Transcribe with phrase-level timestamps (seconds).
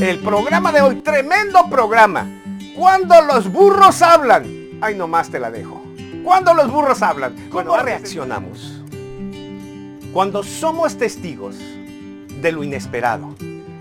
[0.00, 2.26] El programa de hoy, tremendo programa.
[2.74, 4.46] Cuando los burros hablan.
[4.80, 5.84] Ay, nomás te la dejo.
[6.24, 7.36] Cuando los burros hablan.
[7.50, 8.80] ¿Cómo reaccionamos?
[10.10, 13.34] Cuando somos testigos de lo inesperado.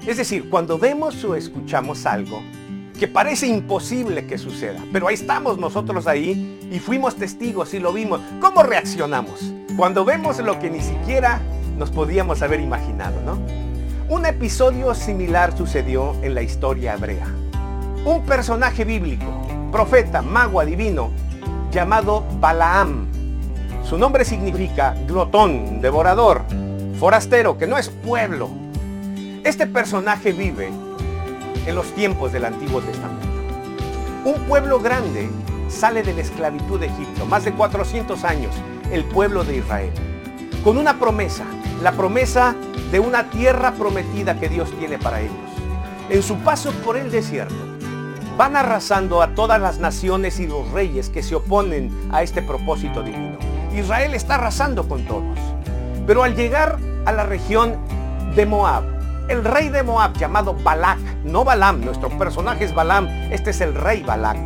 [0.06, 2.44] Es decir, cuando vemos o escuchamos algo
[3.00, 7.94] que parece imposible que suceda, pero ahí estamos nosotros ahí y fuimos testigos y lo
[7.94, 8.20] vimos.
[8.42, 9.54] ¿Cómo reaccionamos?
[9.78, 11.40] Cuando vemos lo que ni siquiera
[11.78, 13.40] nos podíamos haber imaginado, ¿no?
[14.10, 17.28] Un episodio similar sucedió en la historia hebrea.
[18.06, 19.24] Un personaje bíblico,
[19.72, 21.12] profeta, mago adivino,
[21.72, 23.06] llamado Balaam.
[23.84, 26.42] Su nombre significa glotón, devorador,
[27.00, 28.50] forastero, que no es pueblo.
[29.44, 30.72] Este personaje vive
[31.68, 33.28] en los tiempos del Antiguo Testamento.
[34.26, 35.30] Un pueblo grande
[35.68, 38.56] sale de la esclavitud de Egipto, más de 400 años,
[38.92, 39.92] el pueblo de Israel,
[40.64, 41.46] con una promesa,
[41.84, 42.56] la promesa
[42.92, 45.34] de una tierra prometida que Dios tiene para ellos.
[46.10, 47.56] En su paso por el desierto,
[48.36, 53.04] van arrasando a todas las naciones y los reyes que se oponen a este propósito
[53.04, 53.38] divino.
[53.76, 55.38] Israel está arrasando con todos.
[56.08, 57.76] Pero al llegar a la región
[58.36, 58.84] de Moab,
[59.28, 63.76] el rey de Moab llamado Balak, no Balam, nuestro personaje es Balam, este es el
[63.76, 64.40] rey Balak,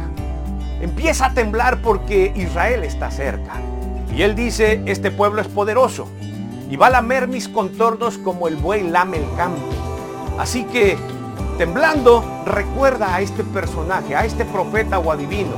[0.81, 3.53] empieza a temblar porque Israel está cerca.
[4.13, 6.09] Y él dice, este pueblo es poderoso
[6.73, 9.61] y va a lamer mis contornos como el buey lame el campo.
[10.39, 10.97] Así que,
[11.59, 15.51] temblando, recuerda a este personaje, a este profeta o adivino,